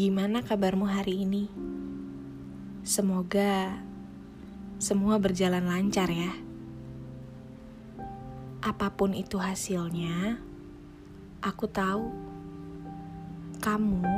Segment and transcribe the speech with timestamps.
[0.00, 1.44] Gimana kabarmu hari ini?
[2.80, 3.84] Semoga
[4.80, 6.32] semua berjalan lancar ya.
[8.64, 10.40] Apa pun itu hasilnya,
[11.44, 12.08] aku tahu
[13.60, 14.08] kamu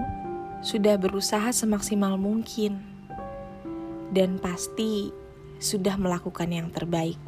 [0.63, 2.79] sudah berusaha semaksimal mungkin
[4.15, 5.11] dan pasti
[5.59, 7.19] sudah melakukan yang terbaik.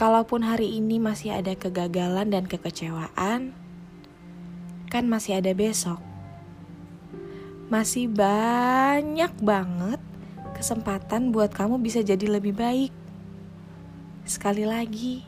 [0.00, 3.61] Kalaupun hari ini masih ada kegagalan dan kekecewaan,
[4.92, 5.96] kan masih ada besok.
[7.72, 9.96] Masih banyak banget
[10.52, 12.92] kesempatan buat kamu bisa jadi lebih baik.
[14.28, 15.24] Sekali lagi,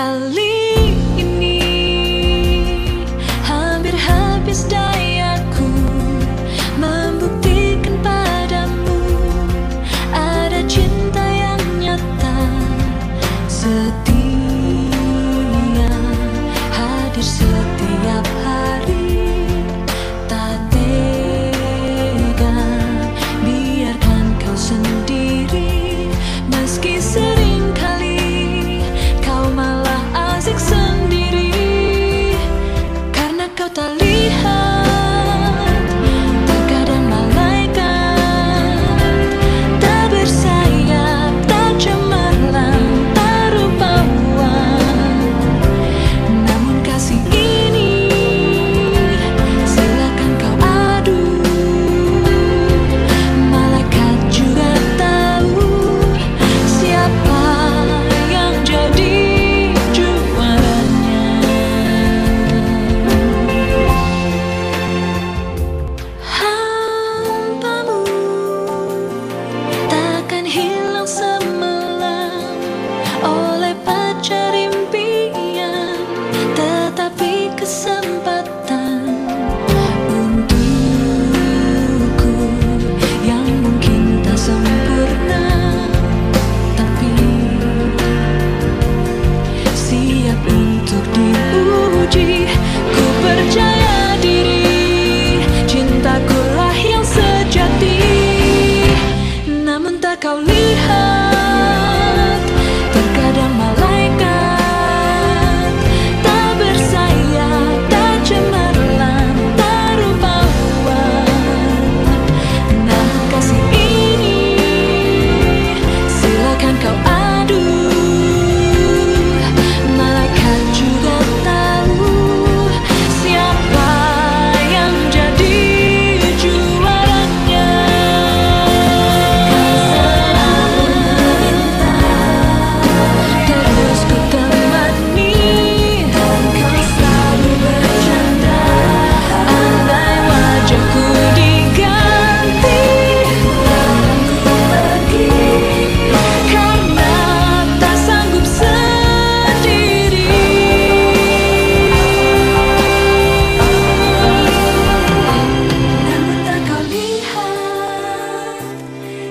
[0.00, 0.49] 山林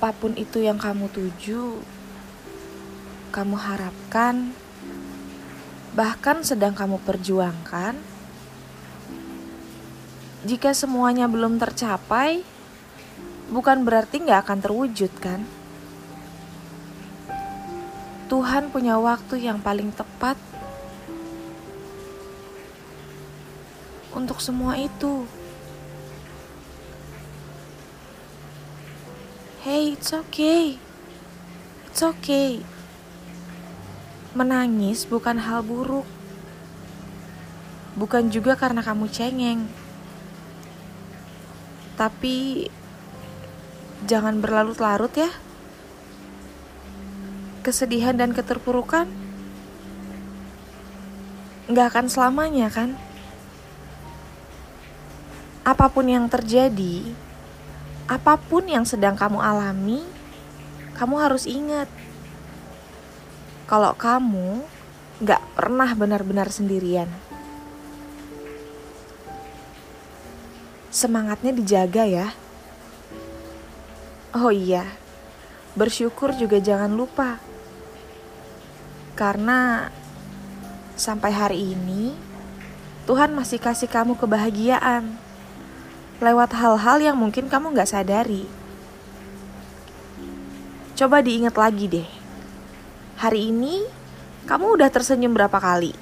[0.00, 1.76] apa pun itu yang kamu tuju,
[3.36, 4.48] kamu harapkan,
[5.92, 8.00] bahkan sedang kamu perjuangkan,
[10.48, 12.40] jika semuanya belum tercapai,
[13.52, 15.44] bukan berarti nggak akan terwujud kan?
[18.32, 20.40] Tuhan punya waktu yang paling tepat
[24.16, 25.28] untuk semua itu.
[29.60, 30.80] Hey, it's okay.
[31.84, 32.64] It's okay.
[34.32, 36.08] Menangis bukan hal buruk.
[37.92, 39.68] Bukan juga karena kamu cengeng.
[42.00, 42.72] Tapi
[44.08, 45.28] jangan berlarut-larut ya.
[47.60, 49.12] Kesedihan dan keterpurukan
[51.68, 52.96] nggak akan selamanya kan?
[55.68, 57.12] Apa pun yang terjadi,
[58.10, 60.02] apa pun yang sedang kamu alami,
[60.98, 61.86] kamu harus ingat
[63.70, 64.66] kalau kamu
[65.22, 67.06] gak pernah benar-benar sendirian.
[70.90, 72.34] Semangatnya dijaga ya.
[74.34, 74.90] Oh iya,
[75.78, 77.38] bersyukur juga jangan lupa.
[79.14, 79.86] Karena
[80.98, 82.10] sampai hari ini,
[83.06, 85.29] Tuhan masih kasih kamu kebahagiaan
[86.20, 88.44] lewat hal-hal yang mungkin kamu gak sadari.
[90.92, 92.08] Coba diingat lagi deh.
[93.16, 93.88] Hari ini
[94.44, 95.96] kamu udah tersenyum berapa kali?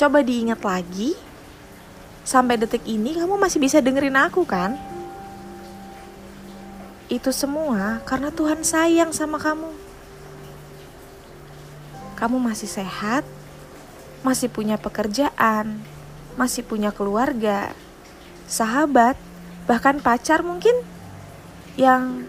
[0.00, 1.12] Coba diingat lagi.
[2.24, 4.80] Sampai detik ini kamu masih bisa dengerin aku kan?
[7.12, 9.68] Itu semua karena Tuhan sayang sama kamu.
[12.16, 13.24] Kamu masih sehat,
[14.24, 15.80] masih punya pekerjaan,
[16.36, 17.72] masih punya keluarga,
[18.48, 19.14] sahabat,
[19.68, 20.72] bahkan pacar mungkin
[21.76, 22.24] yang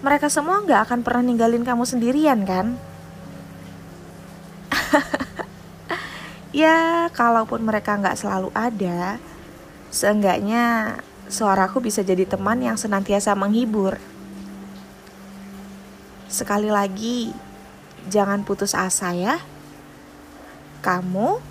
[0.00, 2.78] mereka semua nggak akan pernah ninggalin kamu sendirian kan?
[6.62, 9.18] ya, kalaupun mereka nggak selalu ada,
[9.90, 10.96] seenggaknya
[11.28, 13.98] suaraku bisa jadi teman yang senantiasa menghibur.
[16.30, 17.34] Sekali lagi,
[18.06, 19.36] jangan putus asa ya.
[20.78, 21.42] Kamu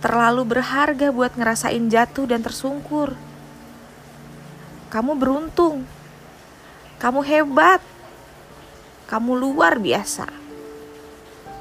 [0.00, 3.12] terlalu berharga buat ngerasain jatuh dan tersungkur.
[4.94, 5.82] Kamu beruntung.
[7.02, 7.82] Kamu hebat.
[9.10, 10.30] Kamu luar biasa.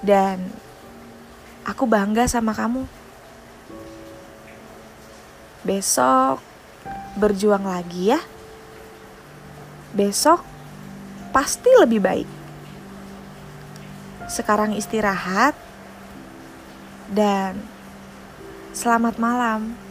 [0.06, 0.54] Dan
[1.66, 2.86] aku bangga sama kamu.
[5.66, 6.46] Besok
[7.18, 8.22] berjuang lagi ya.
[9.98, 10.46] Besok
[11.34, 12.30] pasti lebih baik.
[14.30, 15.58] Sekarang istirahat
[17.10, 17.58] dan
[18.78, 19.83] selamat malam.